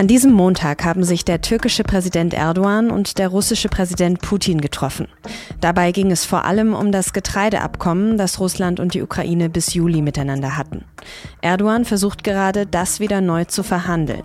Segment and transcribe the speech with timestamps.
[0.00, 5.08] An diesem Montag haben sich der türkische Präsident Erdogan und der russische Präsident Putin getroffen.
[5.60, 10.00] Dabei ging es vor allem um das Getreideabkommen, das Russland und die Ukraine bis Juli
[10.00, 10.84] miteinander hatten.
[11.40, 14.22] Erdogan versucht gerade, das wieder neu zu verhandeln.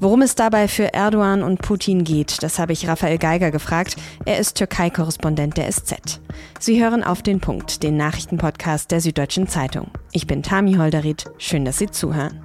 [0.00, 3.96] Worum es dabei für Erdogan und Putin geht, das habe ich Raphael Geiger gefragt.
[4.24, 6.22] Er ist Türkei-Korrespondent der SZ.
[6.58, 9.90] Sie hören auf den Punkt, den Nachrichtenpodcast der Süddeutschen Zeitung.
[10.12, 11.26] Ich bin Tami Holderit.
[11.36, 12.40] Schön, dass Sie zuhören.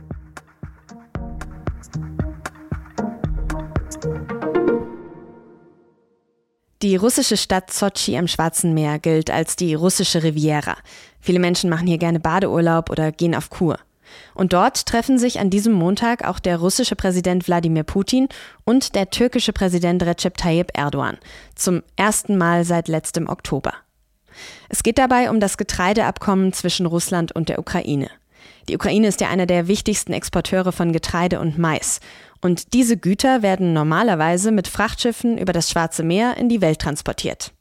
[6.84, 10.77] Die russische Stadt Sochi am Schwarzen Meer gilt als die russische Riviera.
[11.20, 13.80] Viele Menschen machen hier gerne Badeurlaub oder gehen auf Kur.
[14.35, 18.30] Und dort treffen sich an diesem Montag auch der russische Präsident Wladimir Putin
[18.63, 21.18] und der türkische Präsident Recep Tayyip Erdogan.
[21.55, 23.73] Zum ersten Mal seit letztem Oktober.
[24.70, 28.12] Es geht dabei um das Getreideabkommen zwischen Russland und der Ukraine.
[28.70, 32.02] Die Ukraine ist ja einer der wichtigsten Exporteure von Getreide und Mais.
[32.41, 37.52] Und diese Güter werden normalerweise mit Frachtschiffen über das Schwarze Meer in die Welt transportiert.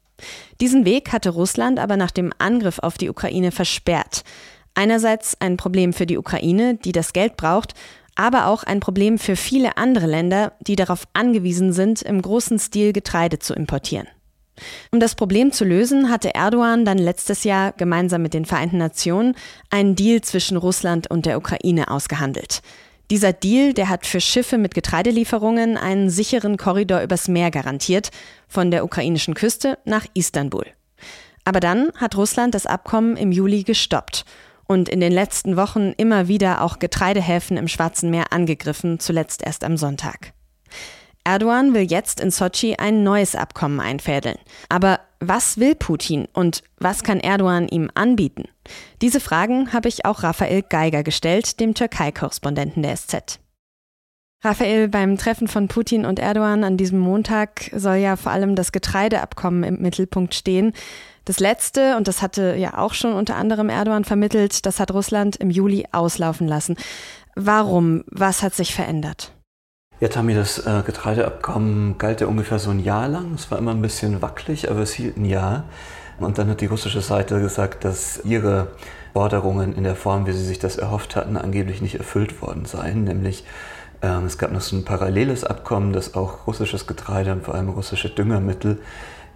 [0.61, 4.23] Diesen Weg hatte Russland aber nach dem Angriff auf die Ukraine versperrt.
[4.75, 7.75] Einerseits ein Problem für die Ukraine, die das Geld braucht,
[8.15, 12.93] aber auch ein Problem für viele andere Länder, die darauf angewiesen sind, im großen Stil
[12.93, 14.09] Getreide zu importieren.
[14.91, 19.35] Um das Problem zu lösen, hatte Erdogan dann letztes Jahr gemeinsam mit den Vereinten Nationen
[19.69, 22.63] einen Deal zwischen Russland und der Ukraine ausgehandelt.
[23.11, 28.11] Dieser Deal, der hat für Schiffe mit Getreidelieferungen einen sicheren Korridor übers Meer garantiert,
[28.49, 30.67] von der ukrainischen Küste nach Istanbul.
[31.45, 34.25] Aber dann hat Russland das Abkommen im Juli gestoppt
[34.67, 39.63] und in den letzten Wochen immer wieder auch Getreidehäfen im Schwarzen Meer angegriffen, zuletzt erst
[39.63, 40.33] am Sonntag.
[41.23, 44.39] Erdogan will jetzt in Sochi ein neues Abkommen einfädeln.
[44.69, 48.45] Aber was will Putin und was kann Erdogan ihm anbieten?
[49.03, 53.41] Diese Fragen habe ich auch Raphael Geiger gestellt, dem Türkei-Korrespondenten der SZ.
[54.43, 58.71] Raphael, beim Treffen von Putin und Erdogan an diesem Montag soll ja vor allem das
[58.71, 60.73] Getreideabkommen im Mittelpunkt stehen.
[61.25, 65.37] Das letzte, und das hatte ja auch schon unter anderem Erdogan vermittelt, das hat Russland
[65.37, 66.77] im Juli auslaufen lassen.
[67.35, 68.05] Warum?
[68.07, 69.36] Was hat sich verändert?
[69.99, 73.33] Ja, Tami, das äh, Getreideabkommen galt ja ungefähr so ein Jahr lang.
[73.35, 75.65] Es war immer ein bisschen wackelig, aber es hielt ein Jahr.
[76.21, 78.69] Und dann hat die russische Seite gesagt, dass ihre
[79.15, 83.05] Forderungen in der Form, wie sie sich das erhofft hatten, angeblich nicht erfüllt worden seien.
[83.05, 83.47] Nämlich
[84.03, 87.71] ähm, es gab noch so ein paralleles Abkommen, dass auch russisches Getreide und vor allem
[87.71, 88.79] russische Düngermittel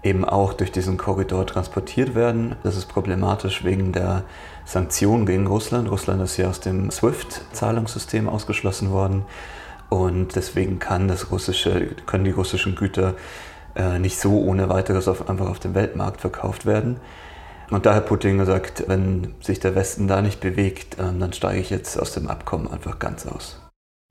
[0.02, 2.56] eben auch durch diesen Korridor transportiert werden.
[2.64, 4.24] Das ist problematisch wegen der
[4.66, 5.90] Sanktionen gegen Russland.
[5.90, 9.24] Russland ist ja aus dem SWIFT-Zahlungssystem ausgeschlossen worden.
[9.90, 13.14] Und deswegen kann das russische, können die russischen Güter
[13.74, 16.98] äh, nicht so ohne weiteres auf, einfach auf dem Weltmarkt verkauft werden.
[17.70, 21.60] Und da hat Putin gesagt, wenn sich der Westen da nicht bewegt, äh, dann steige
[21.60, 23.60] ich jetzt aus dem Abkommen einfach ganz aus.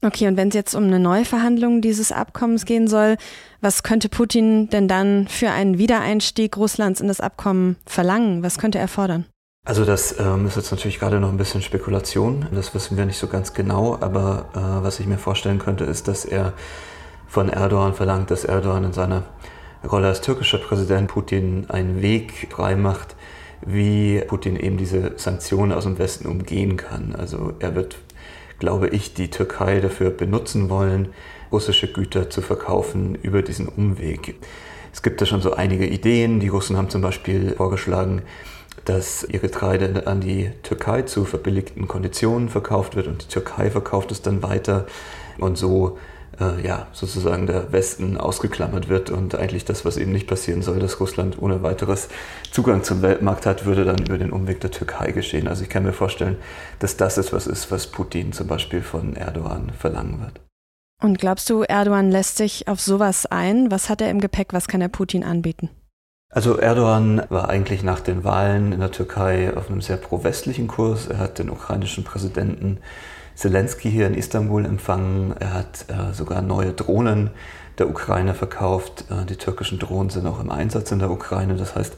[0.02, 3.18] Okay, und wenn es jetzt um eine Neuverhandlung dieses Abkommens gehen soll,
[3.60, 8.42] was könnte Putin denn dann für einen Wiedereinstieg Russlands in das Abkommen verlangen?
[8.42, 9.26] Was könnte er fordern?
[9.70, 12.48] Also das ähm, ist jetzt natürlich gerade noch ein bisschen Spekulation.
[12.52, 14.00] Das wissen wir nicht so ganz genau.
[14.02, 16.54] Aber äh, was ich mir vorstellen könnte, ist, dass er
[17.28, 19.26] von Erdogan verlangt, dass Erdogan in seiner
[19.88, 23.16] Rolle als türkischer Präsident Putin einen Weg freimacht,
[23.62, 27.14] wie Putin eben diese Sanktionen aus dem Westen umgehen kann.
[27.16, 28.00] Also er wird,
[28.58, 31.10] glaube ich, die Türkei dafür benutzen wollen,
[31.52, 34.34] russische Güter zu verkaufen über diesen Umweg.
[34.92, 36.40] Es gibt da schon so einige Ideen.
[36.40, 38.24] Die Russen haben zum Beispiel vorgeschlagen,
[38.86, 44.12] dass ihr Getreide an die Türkei zu verbilligten Konditionen verkauft wird und die Türkei verkauft
[44.12, 44.88] es dann weiter
[45.38, 45.98] und so
[46.40, 50.80] äh, ja, sozusagen der Westen ausgeklammert wird und eigentlich das, was eben nicht passieren soll,
[50.80, 52.10] dass Russland ohne weiteres
[52.52, 55.48] Zugang zum Weltmarkt hat, würde dann über den Umweg der Türkei geschehen.
[55.48, 56.38] Also ich kann mir vorstellen,
[56.80, 60.42] dass das etwas ist, was Putin zum Beispiel von Erdogan verlangen wird.
[61.02, 63.72] Und glaubst du, Erdogan lässt sich auf sowas ein?
[63.72, 64.52] Was hat er im Gepäck?
[64.52, 65.70] Was kann er Putin anbieten?
[66.32, 71.08] Also Erdogan war eigentlich nach den Wahlen in der Türkei auf einem sehr pro-westlichen Kurs.
[71.08, 72.78] Er hat den ukrainischen Präsidenten
[73.34, 75.34] Zelensky hier in Istanbul empfangen.
[75.40, 77.32] Er hat äh, sogar neue Drohnen
[77.80, 79.06] der Ukraine verkauft.
[79.10, 81.56] Äh, die türkischen Drohnen sind auch im Einsatz in der Ukraine.
[81.56, 81.96] Das heißt,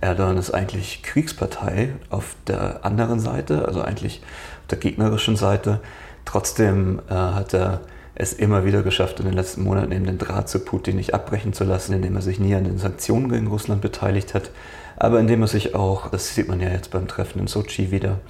[0.00, 4.22] Erdogan ist eigentlich Kriegspartei auf der anderen Seite, also eigentlich
[4.62, 5.80] auf der gegnerischen Seite.
[6.24, 7.82] Trotzdem äh, hat er
[8.14, 11.52] es immer wieder geschafft, in den letzten Monaten eben den Draht zu Putin nicht abbrechen
[11.52, 14.50] zu lassen, indem er sich nie an den Sanktionen gegen Russland beteiligt hat,
[14.96, 18.20] aber indem er sich auch, das sieht man ja jetzt beim Treffen in Sochi wieder,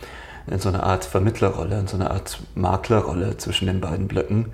[0.46, 4.46] in so eine Art Vermittlerrolle, in so eine Art Maklerrolle zwischen den beiden Blöcken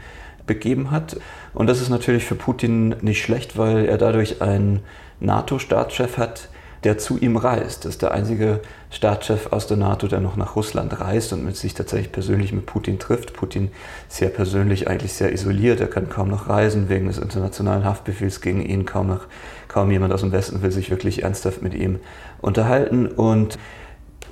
[0.47, 1.17] begeben hat.
[1.55, 4.81] Und das ist natürlich für Putin nicht schlecht, weil er dadurch einen
[5.21, 6.49] NATO-Staatschef hat,
[6.85, 7.85] der zu ihm reist.
[7.85, 8.61] Das ist der einzige
[8.91, 12.67] Staatschef aus der NATO, der noch nach Russland reist und mit sich tatsächlich persönlich mit
[12.67, 13.35] Putin trifft.
[13.35, 13.71] Putin
[14.19, 15.81] ja persönlich eigentlich sehr isoliert.
[15.81, 18.87] Er kann kaum noch reisen wegen des internationalen Haftbefehls gegen ihn.
[18.87, 19.27] Kaum, noch,
[19.69, 22.01] kaum jemand aus dem Westen will sich wirklich ernsthaft mit ihm
[22.41, 23.07] unterhalten.
[23.07, 23.59] Und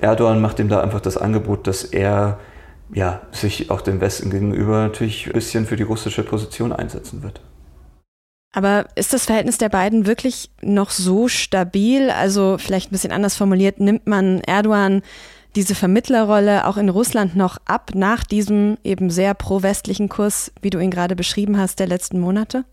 [0.01, 2.39] Erdogan macht ihm da einfach das Angebot, dass er
[2.91, 7.41] ja, sich auch dem Westen gegenüber natürlich ein bisschen für die russische Position einsetzen wird.
[8.51, 12.09] Aber ist das Verhältnis der beiden wirklich noch so stabil?
[12.09, 15.01] Also vielleicht ein bisschen anders formuliert, nimmt man Erdogan
[15.55, 20.79] diese Vermittlerrolle auch in Russland noch ab nach diesem eben sehr pro-westlichen Kurs, wie du
[20.79, 22.65] ihn gerade beschrieben hast, der letzten Monate?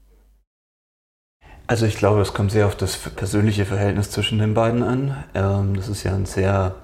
[1.67, 5.25] Also ich glaube, es kommt sehr auf das persönliche Verhältnis zwischen den beiden an.
[5.35, 6.77] Ähm, das ist ja ein sehr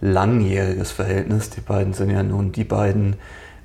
[0.00, 1.50] langjähriges Verhältnis.
[1.50, 3.16] Die beiden sind ja nun die beiden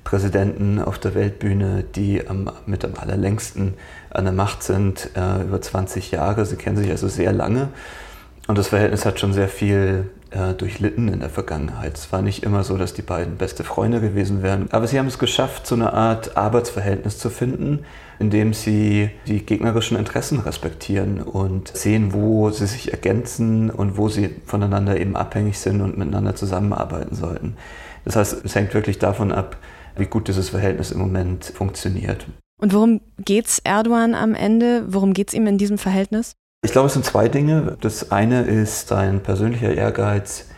[0.06, 3.74] Präsidenten auf der Weltbühne, die am, mit am allerlängsten
[4.10, 6.46] an der Macht sind, äh, über 20 Jahre.
[6.46, 7.70] Sie kennen sich also sehr lange.
[8.46, 11.98] Und das Verhältnis hat schon sehr viel äh, durchlitten in der Vergangenheit.
[11.98, 14.68] Es war nicht immer so, dass die beiden beste Freunde gewesen wären.
[14.70, 17.80] Aber sie haben es geschafft, so eine Art Arbeitsverhältnis zu finden,
[18.20, 24.08] in dem sie die gegnerischen Interessen respektieren und sehen, wo sie sich ergänzen und wo
[24.08, 27.56] sie voneinander eben abhängig sind und miteinander zusammenarbeiten sollten.
[28.04, 29.56] Das heißt, es hängt wirklich davon ab,
[29.96, 32.26] wie gut dieses Verhältnis im Moment funktioniert.
[32.60, 34.84] Und worum geht es Erdogan am Ende?
[34.88, 36.34] Worum geht es ihm in diesem Verhältnis?
[36.64, 37.76] Ich glaube, es sind zwei Dinge.
[37.80, 40.48] Das eine ist sein persönlicher Ehrgeiz,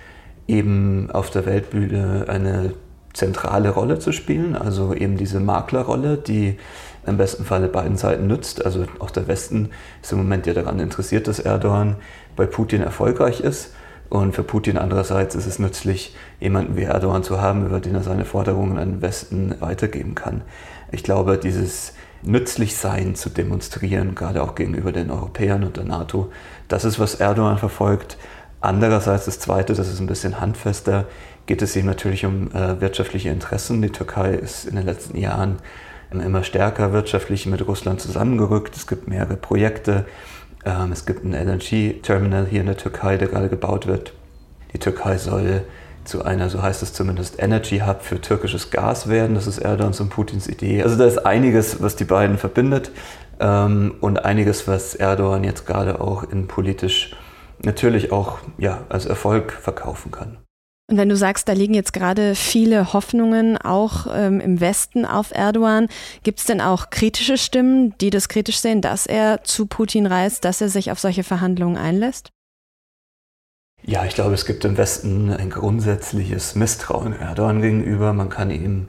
[0.46, 2.74] eben auf der Weltbühne eine
[3.12, 6.56] zentrale Rolle zu spielen, also eben diese Maklerrolle, die
[7.04, 8.64] im besten Falle beiden Seiten nützt.
[8.64, 9.70] Also auch der Westen
[10.02, 11.96] ist im Moment ja daran interessiert, dass Erdogan
[12.36, 13.74] bei Putin erfolgreich ist.
[14.10, 18.02] Und für Putin andererseits ist es nützlich, jemanden wie Erdogan zu haben, über den er
[18.02, 20.42] seine Forderungen an den Westen weitergeben kann.
[20.90, 26.32] Ich glaube, dieses Nützlichsein zu demonstrieren, gerade auch gegenüber den Europäern und der NATO,
[26.68, 28.16] das ist, was Erdogan verfolgt.
[28.60, 31.04] Andererseits das Zweite, das ist ein bisschen handfester,
[31.46, 33.82] geht es ihm natürlich um äh, wirtschaftliche Interessen.
[33.82, 35.58] Die Türkei ist in den letzten Jahren
[36.10, 38.74] immer stärker wirtschaftlich mit Russland zusammengerückt.
[38.76, 40.06] Es gibt mehrere Projekte
[40.64, 44.12] ähm, es gibt ein LNG-Terminal hier in der Türkei, der gerade gebaut wird.
[44.72, 45.62] Die Türkei soll
[46.04, 49.34] zu einer, so heißt es zumindest, Energy Hub für türkisches Gas werden.
[49.34, 50.82] Das ist Erdogans und Putins Idee.
[50.82, 52.90] Also da ist einiges, was die beiden verbindet
[53.40, 57.14] ähm, und einiges, was Erdogan jetzt gerade auch in politisch
[57.62, 60.38] natürlich auch ja, als Erfolg verkaufen kann.
[60.90, 65.32] Und wenn du sagst, da liegen jetzt gerade viele Hoffnungen auch ähm, im Westen auf
[65.32, 65.88] Erdogan,
[66.22, 70.46] gibt es denn auch kritische Stimmen, die das kritisch sehen, dass er zu Putin reist,
[70.46, 72.30] dass er sich auf solche Verhandlungen einlässt?
[73.82, 78.14] Ja, ich glaube, es gibt im Westen ein grundsätzliches Misstrauen Erdogan gegenüber.
[78.14, 78.88] Man kann ihm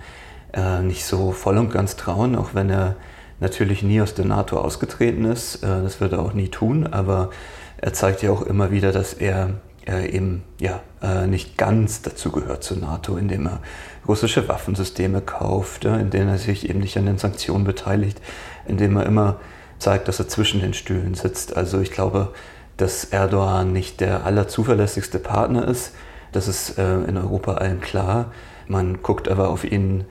[0.54, 2.96] äh, nicht so voll und ganz trauen, auch wenn er
[3.42, 5.64] natürlich nie aus der NATO ausgetreten ist.
[5.64, 7.30] Äh, das wird er auch nie tun, aber
[7.76, 12.32] er zeigt ja auch immer wieder, dass er äh, eben ja, äh, nicht ganz dazu
[12.32, 13.60] gehört zur NATO, indem er
[14.08, 18.22] russische Waffensysteme kauft, äh, indem er sich eben nicht an den Sanktionen beteiligt,
[18.68, 19.40] indem er immer
[19.80, 21.58] zeigt, dass er zwischen den Stühlen sitzt.
[21.58, 22.34] Also ich glaube,
[22.78, 25.94] dass Erdogan nicht der allerzuverlässigste Partner ist.
[26.32, 28.32] Das ist in Europa allen klar.
[28.68, 30.06] Man guckt aber auf ihn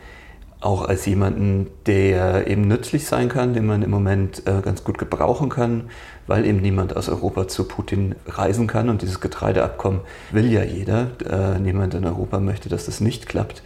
[0.61, 4.99] auch als jemanden, der eben nützlich sein kann, den man im Moment äh, ganz gut
[4.99, 5.85] gebrauchen kann,
[6.27, 8.89] weil eben niemand aus Europa zu Putin reisen kann.
[8.89, 10.01] Und dieses Getreideabkommen
[10.33, 11.11] will ja jeder.
[11.29, 13.63] Äh, niemand in Europa möchte, dass das nicht klappt.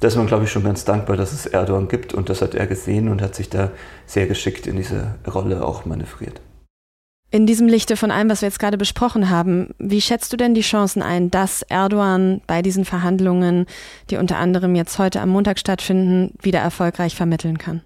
[0.00, 2.12] Da ist man, glaube ich, schon ganz dankbar, dass es Erdogan gibt.
[2.12, 3.70] Und das hat er gesehen und hat sich da
[4.04, 6.42] sehr geschickt in diese Rolle auch manövriert.
[7.34, 10.54] In diesem Lichte von allem, was wir jetzt gerade besprochen haben, wie schätzt du denn
[10.54, 13.66] die Chancen ein, dass Erdogan bei diesen Verhandlungen,
[14.08, 17.80] die unter anderem jetzt heute am Montag stattfinden, wieder erfolgreich vermitteln kann?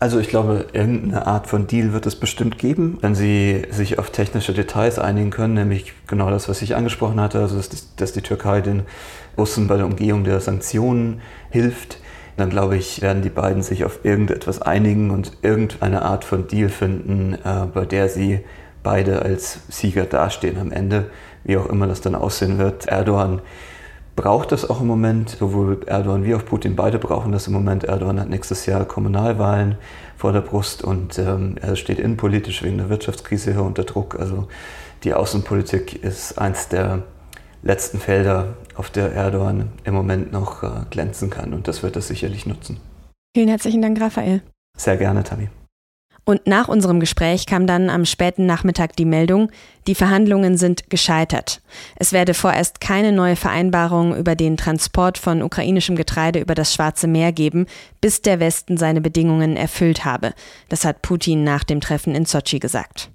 [0.00, 4.10] Also ich glaube, irgendeine Art von Deal wird es bestimmt geben, wenn sie sich auf
[4.10, 8.22] technische Details einigen können, nämlich genau das, was ich angesprochen hatte, also dass, dass die
[8.22, 8.82] Türkei den
[9.36, 11.98] Russen bei der Umgehung der Sanktionen hilft.
[12.36, 16.68] Dann glaube ich, werden die beiden sich auf irgendetwas einigen und irgendeine Art von Deal
[16.68, 18.40] finden, äh, bei der sie
[18.88, 21.10] beide als Sieger dastehen am Ende,
[21.44, 22.86] wie auch immer das dann aussehen wird.
[22.86, 23.42] Erdogan
[24.16, 27.84] braucht das auch im Moment, sowohl Erdogan wie auch Putin, beide brauchen das im Moment.
[27.84, 29.76] Erdogan hat nächstes Jahr Kommunalwahlen
[30.16, 34.18] vor der Brust und ähm, er steht innenpolitisch wegen der Wirtschaftskrise hier unter Druck.
[34.18, 34.48] Also
[35.04, 37.02] die Außenpolitik ist eins der
[37.62, 42.02] letzten Felder, auf der Erdogan im Moment noch äh, glänzen kann und das wird er
[42.02, 42.80] sicherlich nutzen.
[43.36, 44.40] Vielen herzlichen Dank, Raphael.
[44.78, 45.50] Sehr gerne, Tammy.
[46.28, 49.50] Und nach unserem Gespräch kam dann am späten Nachmittag die Meldung,
[49.86, 51.62] die Verhandlungen sind gescheitert.
[51.96, 57.06] Es werde vorerst keine neue Vereinbarung über den Transport von ukrainischem Getreide über das Schwarze
[57.06, 57.64] Meer geben,
[58.02, 60.34] bis der Westen seine Bedingungen erfüllt habe.
[60.68, 63.10] Das hat Putin nach dem Treffen in Sochi gesagt.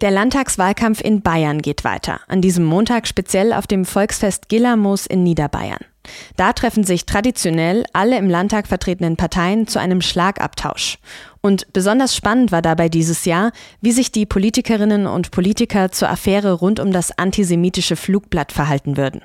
[0.00, 2.20] Der Landtagswahlkampf in Bayern geht weiter.
[2.26, 5.84] An diesem Montag speziell auf dem Volksfest Gillermoos in Niederbayern.
[6.36, 10.98] Da treffen sich traditionell alle im Landtag vertretenen Parteien zu einem Schlagabtausch.
[11.40, 16.52] Und besonders spannend war dabei dieses Jahr, wie sich die Politikerinnen und Politiker zur Affäre
[16.52, 19.22] rund um das antisemitische Flugblatt verhalten würden.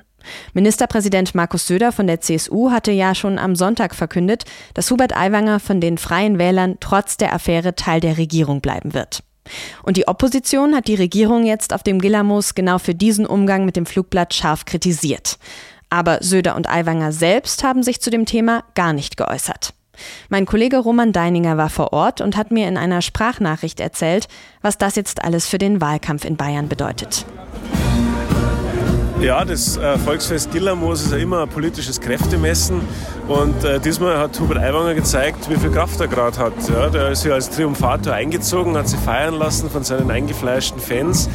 [0.52, 4.44] Ministerpräsident Markus Söder von der CSU hatte ja schon am Sonntag verkündet,
[4.74, 9.22] dass Hubert Aiwanger von den Freien Wählern trotz der Affäre Teil der Regierung bleiben wird.
[9.82, 13.76] Und die Opposition hat die Regierung jetzt auf dem Gillermoos genau für diesen Umgang mit
[13.76, 15.38] dem Flugblatt scharf kritisiert.
[15.90, 19.74] Aber Söder und Aiwanger selbst haben sich zu dem Thema gar nicht geäußert.
[20.28, 24.28] Mein Kollege Roman Deininger war vor Ort und hat mir in einer Sprachnachricht erzählt,
[24.62, 27.26] was das jetzt alles für den Wahlkampf in Bayern bedeutet.
[29.20, 32.80] Ja, das äh, Volksfest Gillermoos ist ja immer ein politisches Kräftemessen
[33.28, 36.54] und äh, diesmal hat Hubert Aiwanger gezeigt, wie viel Kraft er gerade hat.
[36.70, 41.28] Ja, der ist ja als Triumphator eingezogen, hat sich feiern lassen von seinen eingefleischten Fans.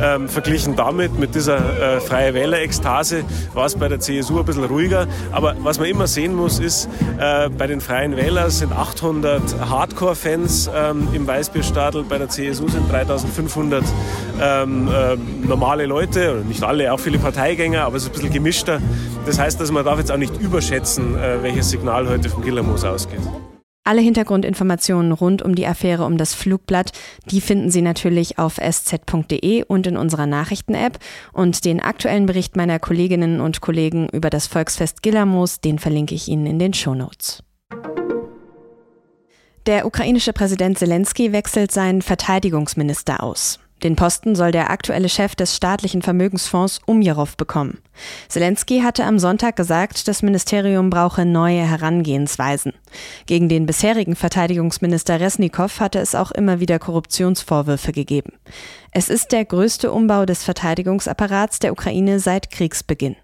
[0.00, 4.64] Ähm, verglichen damit, mit dieser äh, Freie Wähler-Ekstase, war es bei der CSU ein bisschen
[4.64, 5.08] ruhiger.
[5.32, 10.70] Aber was man immer sehen muss, ist, äh, bei den Freien Wählern sind 800 Hardcore-Fans
[10.74, 13.84] ähm, im Weißbierstadel, bei der CSU sind 3500
[14.40, 18.32] ähm, äh, normale Leute, nicht alle, auch viele Parteien Parteigänger, aber es ist ein bisschen
[18.32, 18.80] gemischter.
[19.24, 22.84] Das heißt, dass man darf jetzt auch nicht überschätzen, äh, welches Signal heute vom Gillermoos
[22.84, 23.20] ausgeht.
[23.84, 26.92] Alle Hintergrundinformationen rund um die Affäre um das Flugblatt,
[27.26, 30.98] die finden Sie natürlich auf sz.de und in unserer Nachrichten-App.
[31.32, 36.28] Und den aktuellen Bericht meiner Kolleginnen und Kollegen über das Volksfest Gillermoos, den verlinke ich
[36.28, 37.42] Ihnen in den Shownotes.
[39.66, 43.58] Der ukrainische Präsident Zelensky wechselt seinen Verteidigungsminister aus.
[43.82, 47.78] Den Posten soll der aktuelle Chef des staatlichen Vermögensfonds Umjerow bekommen.
[48.28, 52.72] Zelensky hatte am Sonntag gesagt, das Ministerium brauche neue Herangehensweisen.
[53.26, 58.34] Gegen den bisherigen Verteidigungsminister Resnikow hatte es auch immer wieder Korruptionsvorwürfe gegeben.
[58.92, 63.16] Es ist der größte Umbau des Verteidigungsapparats der Ukraine seit Kriegsbeginn.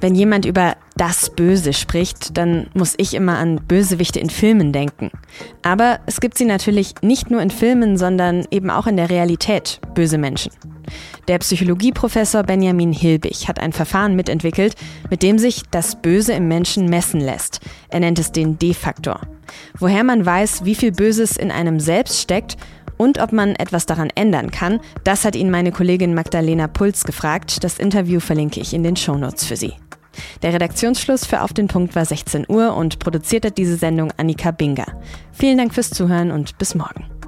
[0.00, 5.10] Wenn jemand über das Böse spricht, dann muss ich immer an Bösewichte in Filmen denken.
[5.62, 9.80] Aber es gibt sie natürlich nicht nur in Filmen, sondern eben auch in der Realität,
[9.94, 10.52] böse Menschen.
[11.26, 14.74] Der Psychologieprofessor Benjamin Hilbig hat ein Verfahren mitentwickelt,
[15.08, 17.60] mit dem sich das Böse im Menschen messen lässt.
[17.88, 19.20] Er nennt es den D-Faktor.
[19.78, 22.58] Woher man weiß, wie viel Böses in einem selbst steckt
[22.98, 27.64] und ob man etwas daran ändern kann, das hat ihn meine Kollegin Magdalena Puls gefragt.
[27.64, 29.72] Das Interview verlinke ich in den Shownotes für Sie.
[30.42, 34.50] Der Redaktionsschluss für Auf den Punkt war 16 Uhr und produziert hat diese Sendung Annika
[34.50, 34.86] Binger.
[35.32, 37.19] Vielen Dank fürs Zuhören und bis morgen.